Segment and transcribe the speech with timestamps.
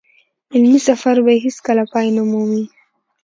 [0.53, 2.63] علمي سفر به يې هېڅ کله پای نه مومي.